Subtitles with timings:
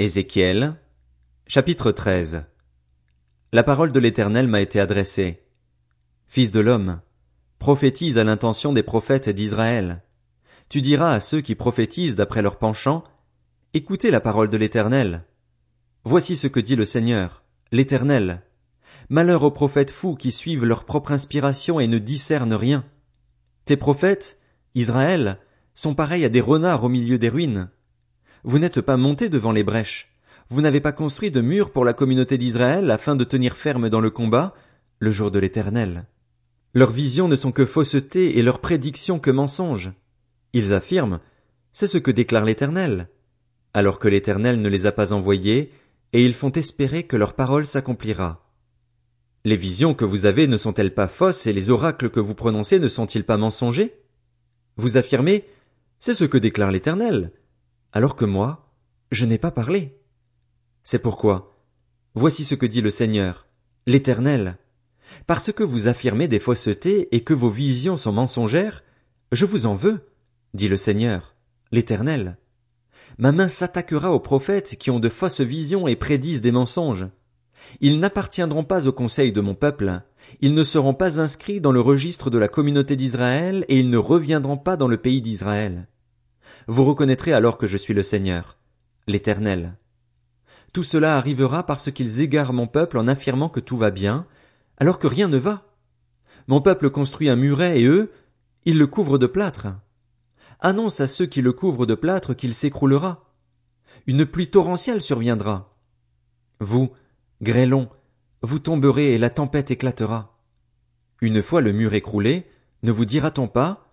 [0.00, 0.76] Ézéchiel,
[1.46, 2.44] chapitre 13
[3.52, 5.42] La parole de l'Éternel m'a été adressée.
[6.26, 7.02] Fils de l'homme,
[7.58, 10.02] prophétise à l'intention des prophètes d'Israël.
[10.70, 13.04] Tu diras à ceux qui prophétisent d'après leur penchant,
[13.74, 15.26] écoutez la parole de l'Éternel.
[16.04, 18.40] Voici ce que dit le Seigneur, l'Éternel.
[19.10, 22.86] Malheur aux prophètes fous qui suivent leur propre inspiration et ne discernent rien.
[23.66, 24.38] Tes prophètes,
[24.74, 25.38] Israël,
[25.74, 27.68] sont pareils à des renards au milieu des ruines.
[28.42, 30.08] Vous n'êtes pas montés devant les brèches.
[30.48, 34.00] Vous n'avez pas construit de murs pour la communauté d'Israël afin de tenir ferme dans
[34.00, 34.54] le combat,
[34.98, 36.06] le jour de l'éternel.
[36.74, 39.92] Leurs visions ne sont que fausseté et leurs prédictions que mensonges.
[40.52, 41.20] Ils affirment,
[41.72, 43.08] c'est ce que déclare l'éternel.
[43.74, 45.72] Alors que l'éternel ne les a pas envoyés,
[46.12, 48.50] et ils font espérer que leur parole s'accomplira.
[49.44, 52.80] Les visions que vous avez ne sont-elles pas fausses et les oracles que vous prononcez
[52.80, 53.94] ne sont-ils pas mensongers?
[54.76, 55.44] Vous affirmez,
[55.98, 57.32] c'est ce que déclare l'éternel
[57.92, 58.72] alors que moi,
[59.10, 59.98] je n'ai pas parlé.
[60.84, 61.64] C'est pourquoi,
[62.14, 63.46] voici ce que dit le Seigneur,
[63.86, 64.58] l'Éternel.
[65.26, 68.84] Parce que vous affirmez des faussetés et que vos visions sont mensongères,
[69.32, 70.08] je vous en veux,
[70.54, 71.34] dit le Seigneur,
[71.72, 72.38] l'Éternel.
[73.18, 77.08] Ma main s'attaquera aux prophètes qui ont de fausses visions et prédisent des mensonges.
[77.80, 80.00] Ils n'appartiendront pas au conseil de mon peuple,
[80.40, 83.98] ils ne seront pas inscrits dans le registre de la communauté d'Israël et ils ne
[83.98, 85.86] reviendront pas dans le pays d'Israël.
[86.70, 88.56] Vous reconnaîtrez alors que je suis le Seigneur,
[89.08, 89.76] l'Éternel.
[90.72, 94.24] Tout cela arrivera parce qu'ils égarent mon peuple en affirmant que tout va bien,
[94.76, 95.64] alors que rien ne va.
[96.46, 98.12] Mon peuple construit un muret et eux,
[98.66, 99.66] ils le couvrent de plâtre.
[100.60, 103.34] Annonce à ceux qui le couvrent de plâtre qu'il s'écroulera.
[104.06, 105.76] Une pluie torrentielle surviendra.
[106.60, 106.92] Vous,
[107.42, 107.88] grêlons,
[108.42, 110.38] vous tomberez et la tempête éclatera.
[111.20, 112.46] Une fois le mur écroulé,
[112.84, 113.92] ne vous dira-t-on pas,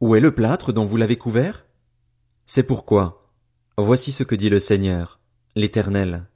[0.00, 1.66] où est le plâtre dont vous l'avez couvert?
[2.46, 3.30] C'est pourquoi,
[3.78, 5.18] voici ce que dit le Seigneur,
[5.56, 6.26] l'Éternel.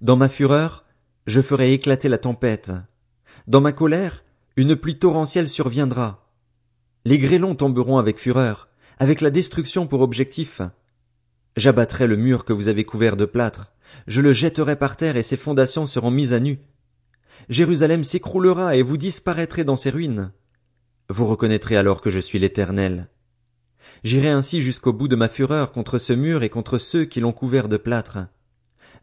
[0.00, 0.84] Dans ma fureur,
[1.26, 2.72] je ferai éclater la tempête.
[3.46, 4.24] Dans ma colère,
[4.56, 6.28] une pluie torrentielle surviendra.
[7.04, 10.62] Les grêlons tomberont avec fureur, avec la destruction pour objectif.
[11.56, 13.72] J'abattrai le mur que vous avez couvert de plâtre,
[14.06, 16.60] je le jetterai par terre et ses fondations seront mises à nu.
[17.48, 20.32] Jérusalem s'écroulera et vous disparaîtrez dans ses ruines.
[21.08, 23.08] Vous reconnaîtrez alors que je suis l'Éternel.
[24.04, 27.32] J'irai ainsi jusqu'au bout de ma fureur contre ce mur et contre ceux qui l'ont
[27.32, 28.18] couvert de plâtre.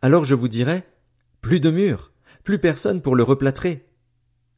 [0.01, 0.83] Alors je vous dirai,
[1.41, 2.11] plus de mur,
[2.43, 3.85] plus personne pour le replâtrer.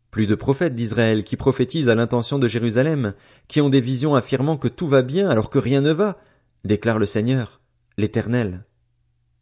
[0.10, 3.14] Plus de prophètes d'Israël qui prophétisent à l'intention de Jérusalem,
[3.48, 6.20] qui ont des visions affirmant que tout va bien alors que rien ne va,
[6.66, 7.62] déclare le Seigneur,
[7.98, 8.66] l'Éternel.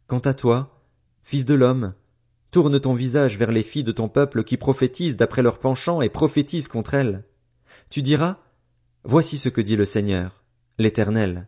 [0.06, 0.84] Quant à toi,
[1.22, 1.94] fils de l'homme,
[2.50, 6.08] tourne ton visage vers les filles de ton peuple qui prophétisent d'après leur penchant et
[6.08, 7.24] prophétisent contre elles.
[7.90, 8.38] Tu diras,
[9.04, 10.39] Voici ce que dit le Seigneur
[10.80, 11.46] l'Éternel.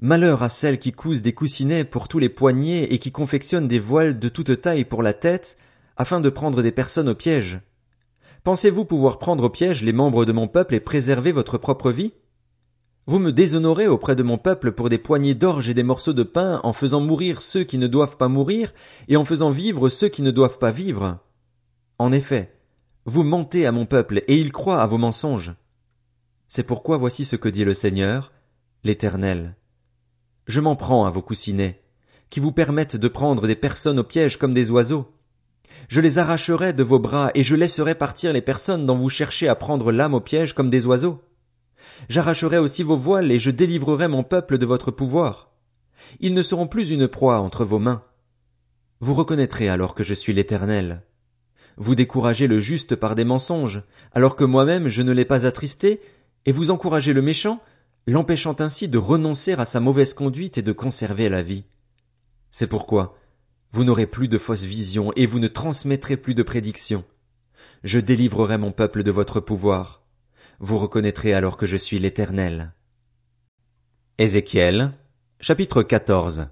[0.00, 3.78] Malheur à celles qui cousent des coussinets pour tous les poignets et qui confectionnent des
[3.78, 5.56] voiles de toute taille pour la tête,
[5.96, 7.60] afin de prendre des personnes au piège.
[8.42, 12.12] Pensez-vous pouvoir prendre au piège les membres de mon peuple et préserver votre propre vie?
[13.06, 16.24] Vous me déshonorez auprès de mon peuple pour des poignées d'orge et des morceaux de
[16.24, 18.74] pain en faisant mourir ceux qui ne doivent pas mourir
[19.06, 21.20] et en faisant vivre ceux qui ne doivent pas vivre.
[22.00, 22.58] En effet,
[23.04, 25.54] vous mentez à mon peuple et il croit à vos mensonges.
[26.48, 28.32] C'est pourquoi voici ce que dit le Seigneur,
[28.84, 29.54] l'Éternel.
[30.48, 31.84] Je m'en prends à vos coussinets,
[32.30, 35.14] qui vous permettent de prendre des personnes au piège comme des oiseaux.
[35.86, 39.46] Je les arracherai de vos bras et je laisserai partir les personnes dont vous cherchez
[39.46, 41.22] à prendre l'âme au piège comme des oiseaux.
[42.08, 45.52] J'arracherai aussi vos voiles et je délivrerai mon peuple de votre pouvoir.
[46.18, 48.02] Ils ne seront plus une proie entre vos mains.
[48.98, 51.02] Vous reconnaîtrez alors que je suis l'Éternel.
[51.76, 56.00] Vous découragez le juste par des mensonges, alors que moi-même je ne l'ai pas attristé,
[56.46, 57.62] et vous encouragez le méchant,
[58.06, 61.64] l'empêchant ainsi de renoncer à sa mauvaise conduite et de conserver la vie.
[62.50, 63.16] C'est pourquoi
[63.72, 67.04] vous n'aurez plus de fausses visions et vous ne transmettrez plus de prédictions.
[67.84, 70.02] Je délivrerai mon peuple de votre pouvoir.
[70.60, 72.72] Vous reconnaîtrez alors que je suis l'Éternel.
[74.18, 74.92] Ézéchiel,
[75.40, 76.48] chapitre 14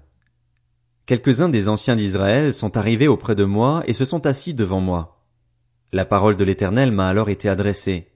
[1.05, 5.23] Quelques-uns des anciens d'Israël sont arrivés auprès de moi et se sont assis devant moi.
[5.93, 8.11] La parole de l'Éternel m'a alors été adressée.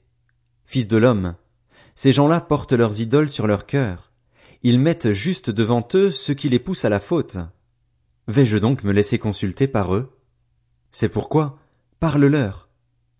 [0.66, 1.36] Fils de l'homme,
[1.96, 4.12] ces gens-là portent leurs idoles sur leur cœur.
[4.64, 7.38] Ils mettent juste devant eux ce qui les pousse à la faute.
[8.28, 10.18] Vais-je donc me laisser consulter par eux?
[10.92, 11.58] C'est pourquoi,
[12.00, 12.70] parle-leur.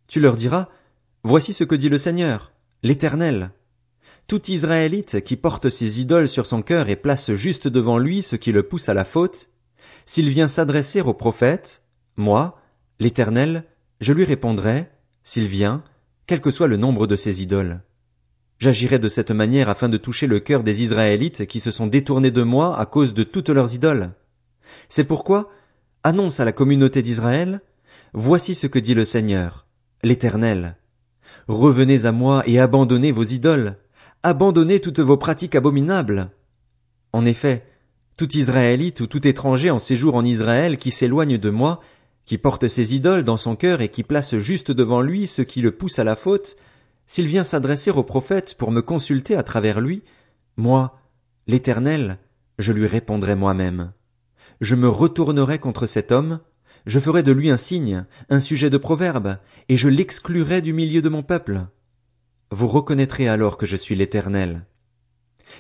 [0.08, 0.70] Tu leur diras,
[1.24, 2.52] Voici ce que dit le Seigneur,
[2.84, 3.52] l'Éternel.
[4.28, 8.36] Tout Israélite qui porte ses idoles sur son cœur et place juste devant lui ce
[8.36, 9.50] qui le pousse à la faute,
[10.06, 11.84] s'il vient s'adresser au prophète,
[12.16, 12.60] moi,
[13.00, 13.66] l'Éternel,
[14.02, 14.90] je lui répondrai,
[15.24, 15.84] s'il vient,
[16.28, 17.82] quel que soit le nombre de ses idoles.
[18.60, 22.32] J'agirai de cette manière afin de toucher le cœur des Israélites qui se sont détournés
[22.32, 24.12] de moi à cause de toutes leurs idoles.
[24.90, 25.50] C'est pourquoi,
[26.04, 27.62] annonce à la communauté d'Israël,
[28.14, 29.66] Voici ce que dit le Seigneur,
[30.02, 30.78] l'Éternel.
[31.50, 33.76] Revenez à moi et abandonnez vos idoles,
[34.24, 36.32] abandonnez toutes vos pratiques abominables.
[37.12, 37.66] En effet,
[38.16, 41.82] tout Israélite ou tout étranger en séjour en Israël qui s'éloigne de moi,
[42.24, 45.62] qui porte ses idoles dans son cœur et qui place juste devant lui ce qui
[45.62, 46.56] le pousse à la faute,
[47.08, 50.04] s'il vient s'adresser au prophète pour me consulter à travers lui,
[50.58, 51.00] moi,
[51.48, 52.18] l'Éternel,
[52.58, 53.92] je lui répondrai moi-même.
[54.62, 56.40] Je me retournerai contre cet homme,
[56.86, 59.38] je ferai de lui un signe, un sujet de proverbe,
[59.70, 61.66] et je l'exclurai du milieu de mon peuple.
[62.52, 64.66] Vous reconnaîtrez alors que je suis l'Éternel.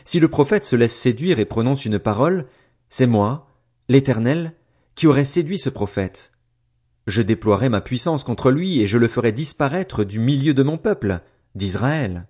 [0.03, 2.45] Si le prophète se laisse séduire et prononce une parole,
[2.89, 3.47] c'est moi,
[3.89, 4.53] l'Éternel,
[4.93, 6.31] qui aurais séduit ce prophète.
[7.07, 10.77] Je déploierai ma puissance contre lui et je le ferai disparaître du milieu de mon
[10.77, 11.21] peuple,
[11.55, 12.27] d'Israël.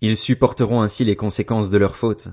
[0.00, 2.28] Ils supporteront ainsi les conséquences de leur faute.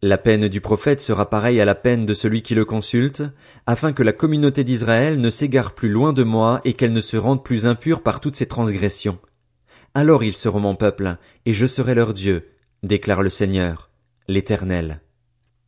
[0.00, 3.22] La peine du prophète sera pareille à la peine de celui qui le consulte,
[3.66, 7.16] afin que la communauté d'Israël ne s'égare plus loin de moi et qu'elle ne se
[7.16, 9.18] rende plus impure par toutes ses transgressions.
[9.94, 11.16] Alors ils seront mon peuple,
[11.46, 12.50] et je serai leur Dieu,
[12.82, 13.90] déclare le Seigneur,
[14.28, 15.00] l'Éternel.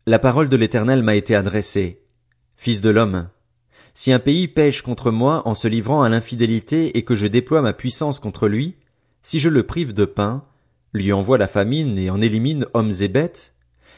[0.06, 2.02] La parole de l'Éternel m'a été adressée.
[2.56, 3.28] Fils de l'homme,
[3.94, 7.62] si un pays pêche contre moi en se livrant à l'infidélité et que je déploie
[7.62, 8.76] ma puissance contre lui,
[9.26, 10.44] si je le prive de pain,
[10.93, 13.55] lui envoie la famine et en élimine hommes et bêtes,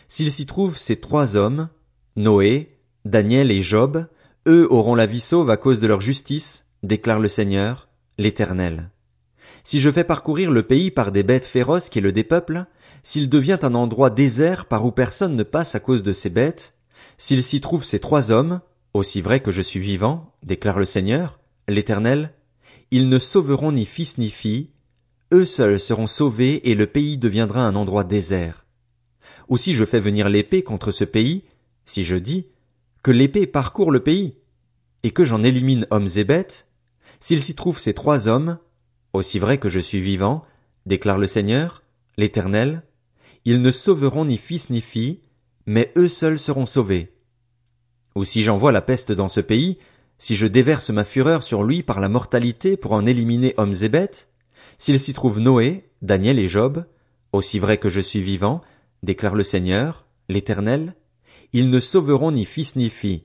[0.09, 1.69] s'il s'y trouve ces trois hommes,
[2.17, 4.07] Noé, Daniel et Job,
[4.47, 8.89] eux auront la vie sauve à cause de leur justice, déclare le Seigneur, l'Éternel.
[9.65, 12.65] Si je fais parcourir le pays par des bêtes féroces qui le dépeuplent,
[13.03, 16.73] s'il devient un endroit désert par où personne ne passe à cause de ces bêtes,
[17.19, 18.63] s'il s'y trouve ces trois hommes,
[18.95, 21.39] aussi vrai que je suis vivant, déclare le Seigneur,
[21.69, 22.33] l'Éternel,
[22.91, 24.71] ils ne sauveront ni fils ni fille,
[25.33, 28.65] eux seuls seront sauvés et le pays deviendra un endroit désert
[29.49, 31.45] ou si je fais venir l'épée contre ce pays,
[31.85, 32.47] si je dis
[33.03, 34.35] que l'épée parcourt le pays,
[35.03, 36.67] et que j'en élimine hommes et bêtes,
[37.21, 38.59] s'il s'y trouve ces trois hommes,
[39.13, 40.45] aussi vrai que je suis vivant,
[40.87, 41.83] déclare le Seigneur,
[42.17, 42.83] l'Éternel,
[43.45, 45.21] ils ne sauveront ni fils ni fille,
[45.67, 47.13] mais eux seuls seront sauvés.
[48.15, 49.79] Ou si j'envoie la peste dans ce pays,
[50.19, 53.89] si je déverse ma fureur sur lui par la mortalité pour en éliminer hommes et
[53.89, 54.29] bêtes,
[54.77, 56.85] s'il s'y trouve Noé, Daniel et Job,
[57.33, 58.61] aussi vrai que je suis vivant,
[59.03, 60.95] déclare le Seigneur, l'Éternel,
[61.53, 63.25] ils ne sauveront ni fils ni fille.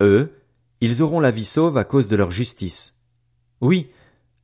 [0.00, 0.32] Eux,
[0.80, 2.96] ils auront la vie sauve à cause de leur justice.
[3.60, 3.88] Oui,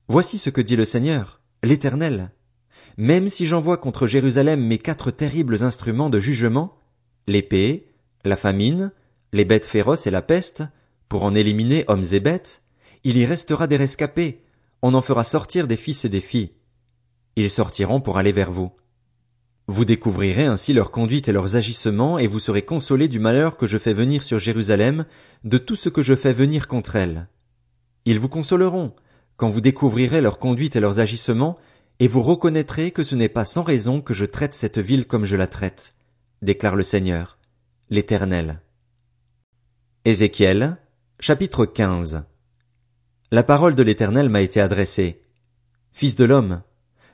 [0.09, 2.33] voici ce que dit le Seigneur, l'Éternel.
[2.97, 6.79] Même si j'envoie contre Jérusalem mes quatre terribles instruments de jugement,
[7.27, 7.87] l'épée,
[8.25, 8.93] la famine,
[9.33, 10.63] les bêtes féroces et la peste,
[11.09, 12.63] pour en éliminer hommes et bêtes,
[13.05, 14.43] il y restera des rescapés,
[14.83, 16.53] on en fera sortir des fils et des filles.
[17.37, 18.73] Ils sortiront pour aller vers vous.
[19.69, 23.67] Vous découvrirez ainsi leur conduite et leurs agissements, et vous serez consolés du malheur que
[23.67, 25.07] je fais venir sur Jérusalem,
[25.45, 27.29] de tout ce que je fais venir contre elle.
[28.05, 28.93] Ils vous consoleront,
[29.37, 31.59] quand vous découvrirez leur conduite et leurs agissements,
[32.01, 35.25] et vous reconnaîtrez que ce n'est pas sans raison que je traite cette ville comme
[35.25, 35.95] je la traite,
[36.43, 37.39] déclare le Seigneur,
[37.89, 38.61] l'Éternel.
[40.05, 40.79] Ézéchiel,
[41.21, 42.25] chapitre 15
[43.33, 45.23] La parole de l'Éternel m'a été adressée.
[45.95, 46.61] Fils de l'homme,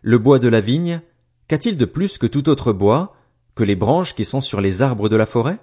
[0.02, 1.00] le bois de la vigne,
[1.46, 3.14] Qu'a-t-il de plus que tout autre bois,
[3.54, 5.60] que les branches qui sont sur les arbres de la forêt?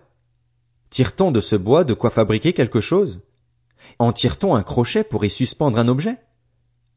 [0.91, 3.19] Tire-t-on de ce bois de quoi fabriquer quelque chose?
[3.99, 6.19] En tire-t-on un crochet pour y suspendre un objet?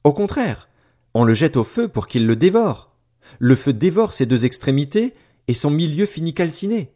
[0.04, 0.68] Au contraire,
[1.12, 2.96] on le jette au feu pour qu'il le dévore.
[3.40, 5.14] Le feu dévore ses deux extrémités
[5.48, 6.94] et son milieu finit calciné.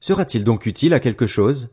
[0.00, 1.68] Sera-t-il donc utile à quelque chose?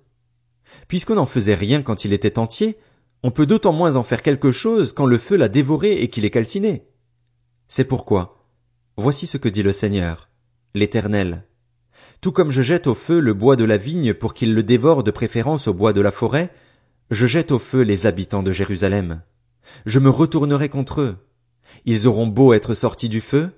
[0.87, 2.77] Puisqu'on n'en faisait rien quand il était entier,
[3.25, 6.25] on peut d'autant moins en faire quelque chose quand le feu l'a dévoré et qu'il
[6.25, 6.85] est calciné.
[7.67, 8.45] C'est pourquoi,
[8.97, 10.29] Voici ce que dit le Seigneur,
[10.75, 11.43] l'Éternel.
[12.21, 15.01] Tout comme je jette au feu le bois de la vigne pour qu'il le dévore
[15.01, 16.53] de préférence au bois de la forêt,
[17.09, 19.23] je jette au feu les habitants de Jérusalem.
[19.87, 21.17] Je me retournerai contre eux.
[21.85, 23.49] Ils auront beau être sortis du feu,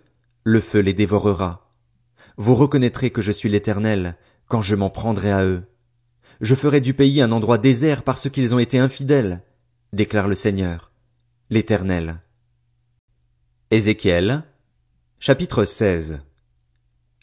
[0.45, 1.73] le feu les dévorera.
[2.37, 4.15] Vous reconnaîtrez que je suis l'Éternel,
[4.47, 5.63] quand je m'en prendrai à eux.
[6.39, 9.43] Je ferai du pays un endroit désert parce qu'ils ont été infidèles,
[9.93, 10.91] déclare le Seigneur,
[11.49, 12.19] l'Éternel.
[13.71, 14.43] Ézéchiel,
[15.19, 16.19] Chapitre 16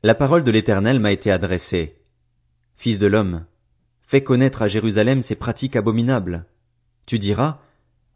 [0.03, 2.01] La parole de l'Éternel m'a été adressée.
[2.77, 3.45] Fils de l'homme,
[4.03, 6.47] fais connaître à Jérusalem ses pratiques abominables.
[7.05, 7.61] Tu diras,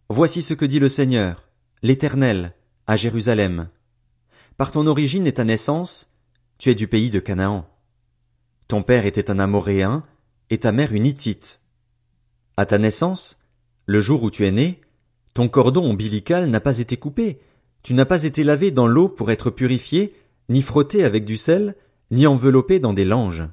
[0.09, 1.49] Voici ce que dit le Seigneur,
[1.83, 2.55] l'Éternel,
[2.87, 3.69] à Jérusalem.
[4.57, 6.11] Par ton origine et ta naissance,
[6.57, 7.69] tu es du pays de Canaan.
[8.67, 10.05] Ton père était un Amoréen,
[10.49, 11.61] et ta mère une Hittite.
[12.57, 13.39] À ta naissance,
[13.89, 14.83] le jour où tu es né,
[15.33, 17.41] ton cordon ombilical n'a pas été coupé,
[17.83, 20.15] tu n'as pas été lavé dans l'eau pour être purifié,
[20.51, 21.75] ni frotté avec du sel,
[22.11, 23.45] ni enveloppé dans des langes.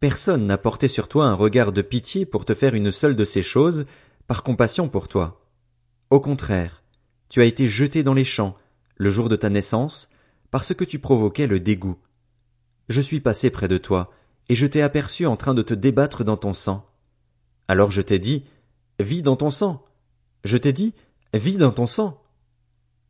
[0.00, 3.24] Personne n'a porté sur toi un regard de pitié pour te faire une seule de
[3.26, 3.84] ces choses,
[4.26, 5.44] par compassion pour toi.
[6.08, 6.82] Au contraire,
[7.28, 8.56] tu as été jeté dans les champs,
[8.96, 10.08] le jour de ta naissance,
[10.50, 11.98] parce que tu provoquais le dégoût.
[12.88, 14.10] Je suis passé près de toi,
[14.48, 16.86] et je t'ai aperçu en train de te débattre dans ton sang.
[17.68, 18.44] Alors je t'ai dit,
[19.00, 19.84] vis dans ton sang.
[20.44, 20.94] Je t'ai dit,
[21.34, 22.22] vis dans ton sang.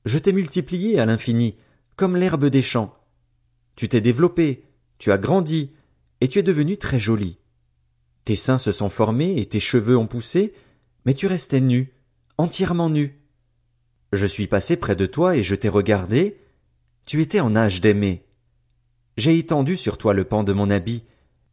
[0.05, 1.57] Je t'ai multiplié à l'infini,
[1.97, 2.97] comme l'herbe des champs.
[3.77, 4.65] Tu t'es développé,
[4.99, 5.73] tu as grandi,
[6.21, 7.39] et tu es devenu très joli.
[8.25, 10.55] Tes seins se sont formés et tes cheveux ont poussé,
[11.05, 11.93] mais tu restais nu,
[12.39, 13.21] entièrement nu.
[14.13, 16.39] Je suis passé près de toi et je t'ai regardé,
[17.07, 18.27] tu étais en âge d'aimer.
[19.17, 21.05] J'ai étendu sur toi le pan de mon habit,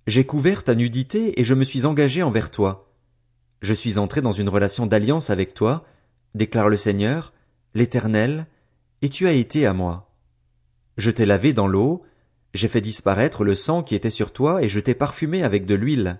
[0.05, 2.86] j'ai couvert ta nudité et je me suis engagé envers toi.
[3.61, 5.85] Je suis entré dans une relation d'alliance avec toi,
[6.35, 7.33] déclare le Seigneur,
[7.73, 8.47] l'Éternel,
[9.01, 10.11] et tu as été à moi.
[10.97, 12.03] Je t'ai lavé dans l'eau,
[12.53, 15.75] j'ai fait disparaître le sang qui était sur toi et je t'ai parfumé avec de
[15.75, 16.19] l'huile.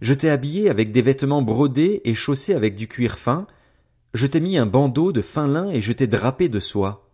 [0.00, 3.46] Je t'ai habillé avec des vêtements brodés et chaussé avec du cuir fin,
[4.14, 7.10] je t'ai mis un bandeau de fin lin et je t'ai drapé de soie.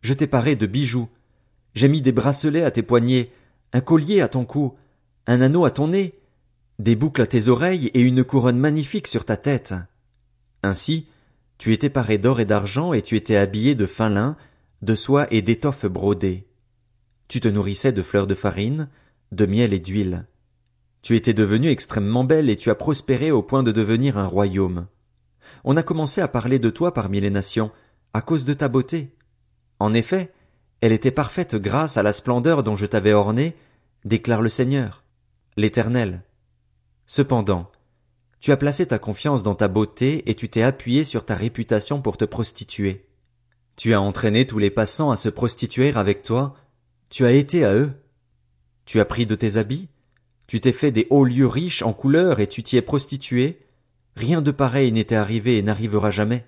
[0.00, 1.08] Je t'ai paré de bijoux,
[1.74, 3.30] j'ai mis des bracelets à tes poignets,
[3.72, 4.76] un collier à ton cou,
[5.26, 6.17] un anneau à ton nez,
[6.78, 9.74] des boucles à tes oreilles et une couronne magnifique sur ta tête.
[10.62, 11.08] Ainsi,
[11.58, 14.36] tu étais paré d'or et d'argent et tu étais habillé de fin lin,
[14.82, 16.46] de soie et d'étoffes brodées.
[17.26, 18.88] Tu te nourrissais de fleurs de farine,
[19.32, 20.26] de miel et d'huile.
[21.02, 24.86] Tu étais devenue extrêmement belle et tu as prospéré au point de devenir un royaume.
[25.64, 27.72] On a commencé à parler de toi parmi les nations,
[28.14, 29.14] à cause de ta beauté.
[29.80, 30.32] En effet,
[30.80, 33.56] elle était parfaite grâce à la splendeur dont je t'avais orné,
[34.04, 35.04] déclare le Seigneur,
[35.56, 36.22] l'Éternel.
[37.08, 37.72] Cependant,
[38.38, 42.02] tu as placé ta confiance dans ta beauté et tu t'es appuyé sur ta réputation
[42.02, 43.06] pour te prostituer.
[43.76, 46.54] Tu as entraîné tous les passants à se prostituer avec toi,
[47.08, 47.92] tu as été à eux.
[48.84, 49.88] Tu as pris de tes habits,
[50.46, 53.58] tu t'es fait des hauts lieux riches en couleurs et tu t'y es prostitué,
[54.14, 56.46] rien de pareil n'était arrivé et n'arrivera jamais.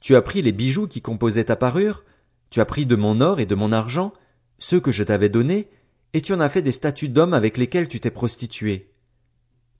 [0.00, 2.02] Tu as pris les bijoux qui composaient ta parure,
[2.50, 4.12] tu as pris de mon or et de mon argent,
[4.58, 5.70] ceux que je t'avais donnés,
[6.12, 8.89] et tu en as fait des statues d'hommes avec lesquels tu t'es prostitué.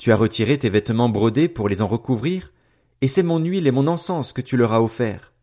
[0.00, 2.54] Tu as retiré tes vêtements brodés pour les en recouvrir,
[3.02, 5.34] et c'est mon huile et mon encens que tu leur as offert.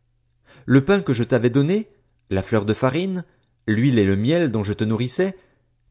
[0.66, 1.90] Le pain que je t'avais donné,
[2.32, 3.24] la fleur de farine,
[3.68, 5.38] l'huile et le miel dont je te nourrissais,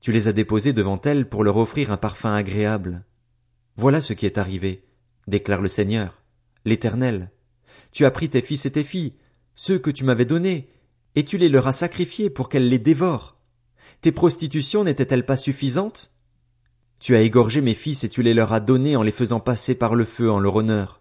[0.01, 3.05] tu les as déposés devant elles pour leur offrir un parfum agréable.
[3.77, 4.83] Voilà ce qui est arrivé,
[5.29, 6.21] déclare le Seigneur,
[6.65, 7.31] l'Éternel.
[7.93, 9.15] Tu as pris tes fils et tes filles,
[9.55, 10.69] ceux que tu m'avais donnés,
[11.15, 13.39] et tu les leur as sacrifiés pour qu'elles les dévorent.
[14.01, 16.11] Tes prostitutions n'étaient-elles pas suffisantes?
[16.99, 19.75] Tu as égorgé mes fils et tu les leur as donnés en les faisant passer
[19.75, 21.01] par le feu en leur honneur.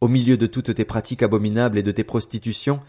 [0.00, 2.80] Au milieu de toutes tes pratiques abominables et de tes prostitutions,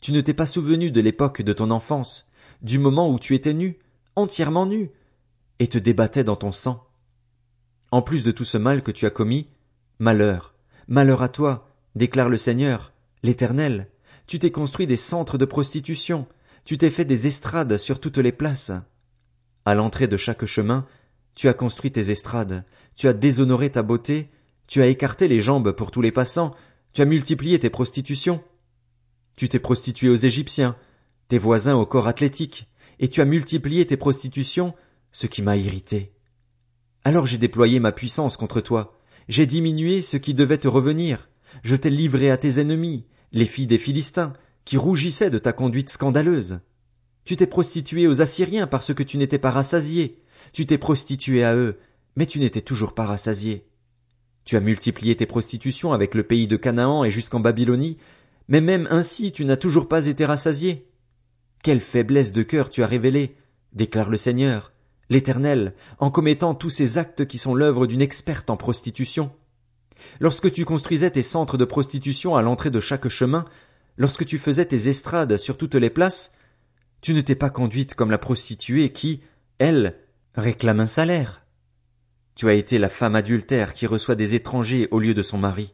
[0.00, 2.26] tu ne t'es pas souvenu de l'époque de ton enfance,
[2.62, 3.78] du moment où tu étais nu,
[4.14, 4.90] entièrement nu,
[5.58, 6.86] et te débattais dans ton sang.
[7.90, 9.48] En plus de tout ce mal que tu as commis,
[9.98, 10.54] malheur,
[10.88, 12.92] malheur à toi, déclare le Seigneur,
[13.22, 13.88] l'Éternel,
[14.26, 16.26] tu t'es construit des centres de prostitution,
[16.64, 18.72] tu t'es fait des estrades sur toutes les places.
[19.64, 20.86] À l'entrée de chaque chemin,
[21.34, 22.64] tu as construit tes estrades,
[22.94, 24.30] tu as déshonoré ta beauté,
[24.66, 26.54] tu as écarté les jambes pour tous les passants,
[26.92, 28.42] tu as multiplié tes prostitutions.
[29.36, 30.76] Tu t'es prostitué aux Égyptiens,
[31.28, 32.68] tes voisins au corps athlétique,
[33.00, 34.74] et tu as multiplié tes prostitutions,
[35.12, 36.12] ce qui m'a irrité.
[37.04, 38.98] Alors j'ai déployé ma puissance contre toi,
[39.28, 41.28] j'ai diminué ce qui devait te revenir,
[41.62, 44.32] je t'ai livré à tes ennemis, les filles des Philistins,
[44.64, 46.60] qui rougissaient de ta conduite scandaleuse.
[47.24, 50.22] Tu t'es prostitué aux Assyriens parce que tu n'étais pas rassasié.
[50.52, 51.78] Tu t'es prostitué à eux,
[52.16, 53.66] mais tu n'étais toujours pas rassasié.
[54.44, 57.96] Tu as multiplié tes prostitutions avec le pays de Canaan et jusqu'en Babylonie,
[58.48, 60.86] mais même ainsi tu n'as toujours pas été rassasié.
[61.62, 63.36] Quelle faiblesse de cœur tu as révélée,
[63.72, 64.72] déclare le Seigneur,
[65.08, 69.30] l'Éternel, en commettant tous ces actes qui sont l'œuvre d'une experte en prostitution.
[70.20, 73.46] Lorsque tu construisais tes centres de prostitution à l'entrée de chaque chemin,
[73.96, 76.32] lorsque tu faisais tes estrades sur toutes les places,
[77.00, 79.22] tu ne t'es pas conduite comme la prostituée qui,
[79.58, 79.96] elle,
[80.36, 81.42] réclame un salaire.
[82.34, 85.72] Tu as été la femme adultère qui reçoit des étrangers au lieu de son mari.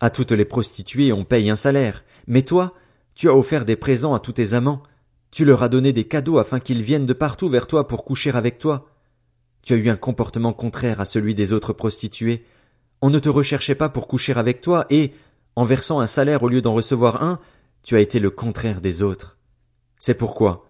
[0.00, 2.74] À toutes les prostituées on paye un salaire, mais toi,
[3.14, 4.82] tu as offert des présents à tous tes amants,
[5.30, 8.30] tu leur as donné des cadeaux afin qu'ils viennent de partout vers toi pour coucher
[8.30, 8.90] avec toi.
[9.62, 12.44] Tu as eu un comportement contraire à celui des autres prostituées,
[13.00, 15.12] on ne te recherchait pas pour coucher avec toi et,
[15.56, 17.40] en versant un salaire au lieu d'en recevoir un,
[17.82, 19.38] tu as été le contraire des autres.
[19.98, 20.66] C'est pourquoi,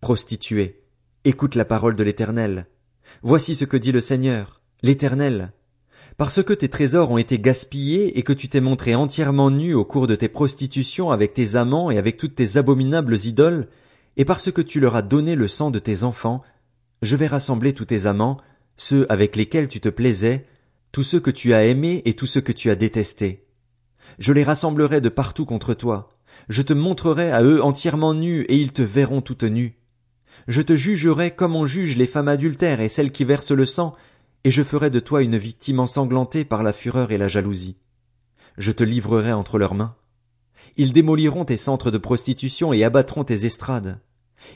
[0.00, 0.82] prostituée,
[1.24, 2.66] écoute la parole de l'Éternel.
[3.22, 5.52] Voici ce que dit le Seigneur, l'Éternel.
[6.16, 9.84] Parce que tes trésors ont été gaspillés et que tu t'es montré entièrement nu au
[9.84, 13.68] cours de tes prostitutions avec tes amants et avec toutes tes abominables idoles,
[14.16, 16.42] et parce que tu leur as donné le sang de tes enfants,
[17.02, 18.38] je vais rassembler tous tes amants,
[18.76, 20.46] ceux avec lesquels tu te plaisais,
[20.92, 23.46] tous ceux que tu as aimés et tous ceux que tu as détestés.
[24.18, 26.16] Je les rassemblerai de partout contre toi.
[26.48, 29.77] Je te montrerai à eux entièrement nus et ils te verront toute nue.
[30.46, 33.94] Je te jugerai comme on juge les femmes adultères et celles qui versent le sang,
[34.44, 37.76] et je ferai de toi une victime ensanglantée par la fureur et la jalousie.
[38.56, 39.96] Je te livrerai entre leurs mains.
[40.76, 44.00] Ils démoliront tes centres de prostitution et abattront tes estrades.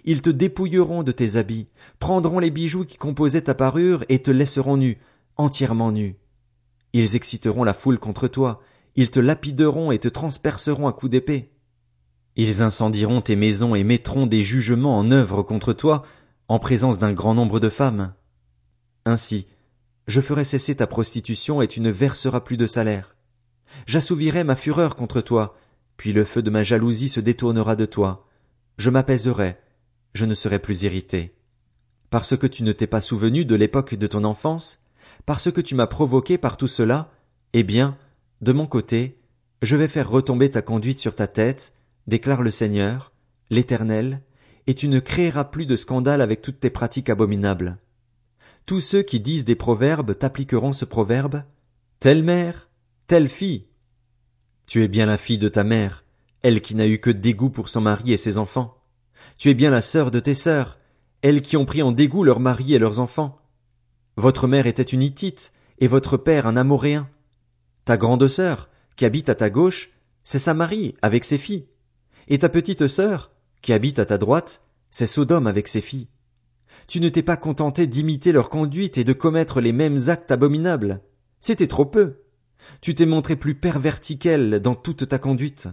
[0.05, 4.31] Ils te dépouilleront de tes habits, prendront les bijoux qui composaient ta parure et te
[4.31, 4.99] laisseront nu,
[5.37, 6.17] entièrement nu.
[6.93, 8.61] Ils exciteront la foule contre toi,
[8.95, 11.51] ils te lapideront et te transperceront à coups d'épée.
[12.37, 16.03] Ils incendieront tes maisons et mettront des jugements en œuvre contre toi,
[16.49, 18.15] en présence d'un grand nombre de femmes.
[19.05, 19.47] Ainsi,
[20.07, 23.17] je ferai cesser ta prostitution et tu ne verseras plus de salaire.
[23.87, 25.57] J'assouvirai ma fureur contre toi,
[25.97, 28.27] puis le feu de ma jalousie se détournera de toi.
[28.79, 29.59] Je m'apaiserai,
[30.15, 31.35] je ne serai plus irrité.
[32.11, 34.79] Parce que tu ne t'es pas souvenu de l'époque de ton enfance,
[35.27, 37.11] parce que tu m'as provoqué par tout cela,
[37.53, 37.97] eh bien,
[38.41, 39.21] de mon côté,
[39.63, 41.73] je vais faire retomber ta conduite sur ta tête,
[42.07, 43.13] déclare le Seigneur,
[43.51, 44.23] l'Éternel,
[44.67, 47.79] et tu ne créeras plus de scandale avec toutes tes pratiques abominables.
[48.67, 51.43] Tous ceux qui disent des proverbes t'appliqueront ce proverbe,
[52.01, 52.71] telle mère,
[53.07, 53.67] telle fille.
[54.67, 56.05] Tu es bien la fille de ta mère,
[56.43, 58.79] elle qui n'a eu que dégoût pour son mari et ses enfants.
[59.37, 60.79] Tu es bien la sœur de tes sœurs,
[61.23, 63.39] elles qui ont pris en dégoût leurs maris et leurs enfants.
[64.17, 67.09] Votre mère était une Hittite, et votre père un Amoréen.
[67.85, 69.91] Ta grande sœur, qui habite à ta gauche,
[70.23, 71.67] c'est Samarie avec ses filles.
[72.33, 76.09] Et ta petite sœur, qui habite à ta droite, c'est Sodome avec ses filles.
[76.89, 81.03] Tu ne t'es pas contenté d'imiter leur conduite et de commettre les mêmes actes abominables.
[81.41, 82.23] C'était trop peu.
[82.81, 85.69] Tu t'es montré plus perverti qu'elle dans toute ta conduite.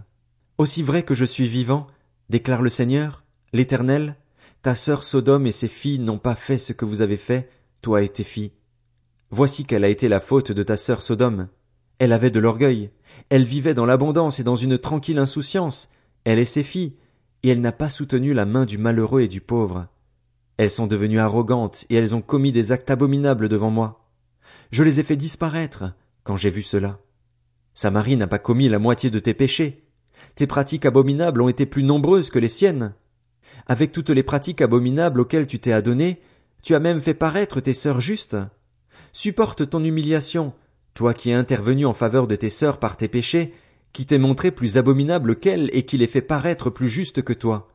[0.58, 1.86] Aussi vrai que je suis vivant,
[2.28, 3.24] déclare le Seigneur,
[3.54, 4.16] l'Éternel,
[4.60, 7.48] ta sœur Sodome et ses filles n'ont pas fait ce que vous avez fait,
[7.80, 8.52] toi et tes filles.
[9.30, 11.48] Voici quelle a été la faute de ta sœur Sodome.
[11.98, 12.90] Elle avait de l'orgueil,
[13.30, 15.88] elle vivait dans l'abondance et dans une tranquille insouciance,
[16.30, 16.96] elle et ses filles,
[17.42, 19.88] et elle n'a pas soutenu la main du malheureux et du pauvre.
[20.56, 24.06] Elles sont devenues arrogantes et elles ont commis des actes abominables devant moi.
[24.70, 26.98] Je les ai fait disparaître quand j'ai vu cela.
[27.74, 29.84] Samarie n'a pas commis la moitié de tes péchés.
[30.34, 32.94] Tes pratiques abominables ont été plus nombreuses que les siennes.
[33.66, 36.20] Avec toutes les pratiques abominables auxquelles tu t'es adonné,
[36.62, 38.36] tu as même fait paraître tes sœurs justes.
[39.12, 40.52] Supporte ton humiliation,
[40.94, 43.54] toi qui es intervenu en faveur de tes sœurs par tes péchés,
[43.92, 47.68] qui t'es montré plus abominable qu'elles et qui les fait paraître plus justes que toi.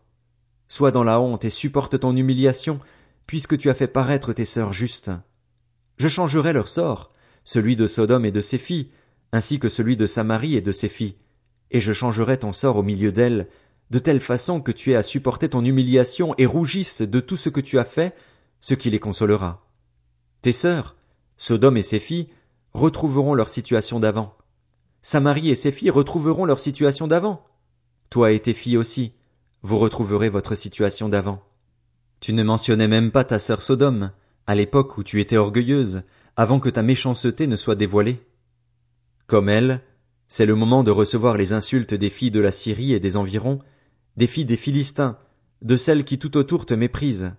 [0.68, 2.80] Sois dans la honte et supporte ton humiliation,
[3.28, 5.12] puisque tu as fait paraître tes sœurs justes.
[5.98, 7.12] Je changerai leur sort,
[7.44, 8.90] celui de Sodome et de ses filles,
[9.32, 11.16] ainsi que celui de Samarie et de ses filles,
[11.72, 13.48] et je changerai ton sort au milieu d'elles,
[13.92, 17.50] de telle façon que tu aies à supporter ton humiliation et rougisses de tout ce
[17.50, 18.16] que tu as fait,
[18.62, 19.68] ce qui les consolera.
[20.42, 20.96] Tes sœurs,
[21.38, 22.30] Sodome et ses filles,
[22.74, 24.36] retrouveront leur situation d'avant.
[25.08, 27.46] Samarie et ses filles retrouveront leur situation d'avant.
[28.10, 29.14] Toi et tes filles aussi,
[29.62, 31.44] vous retrouverez votre situation d'avant.
[32.22, 34.10] Tu ne mentionnais même pas ta sœur Sodome,
[34.48, 36.02] à l'époque où tu étais orgueilleuse,
[36.36, 38.26] avant que ta méchanceté ne soit dévoilée.
[39.28, 39.82] Comme elle,
[40.28, 43.60] c'est le moment de recevoir les insultes des filles de la Syrie et des environs,
[44.18, 45.20] des filles des Philistins,
[45.62, 47.36] de celles qui tout autour te méprisent.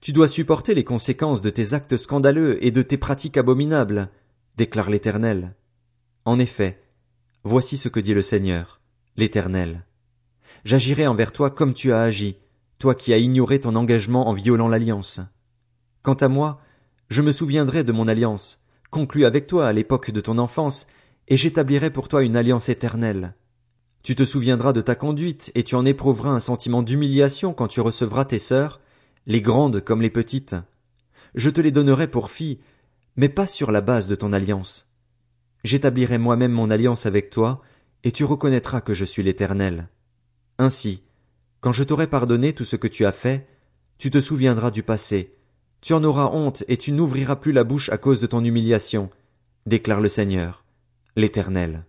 [0.00, 4.08] Tu dois supporter les conséquences de tes actes scandaleux et de tes pratiques abominables,
[4.56, 5.56] déclare l'Éternel.
[6.26, 6.82] En effet,
[7.44, 8.80] voici ce que dit le Seigneur,
[9.16, 9.86] l'Éternel.
[10.64, 12.36] J'agirai envers toi comme tu as agi,
[12.80, 15.20] toi qui as ignoré ton engagement en violant l'alliance.
[16.02, 16.60] Quant à moi,
[17.10, 18.58] je me souviendrai de mon alliance,
[18.90, 20.88] conclue avec toi à l'époque de ton enfance,
[21.28, 23.36] et j'établirai pour toi une alliance éternelle.
[24.02, 27.80] Tu te souviendras de ta conduite, et tu en éprouveras un sentiment d'humiliation quand tu
[27.80, 28.80] recevras tes sœurs,
[29.26, 30.56] les grandes comme les petites.
[31.36, 32.58] Je te les donnerai pour filles,
[33.14, 34.85] mais pas sur la base de ton alliance.
[35.66, 37.60] J'établirai moi-même mon alliance avec toi,
[38.04, 39.88] et tu reconnaîtras que je suis l'Éternel.
[40.58, 41.02] Ainsi,
[41.60, 43.48] quand je t'aurai pardonné tout ce que tu as fait,
[43.98, 45.34] tu te souviendras du passé,
[45.80, 49.10] tu en auras honte et tu n'ouvriras plus la bouche à cause de ton humiliation,
[49.66, 50.64] déclare le Seigneur,
[51.16, 51.84] l'Éternel.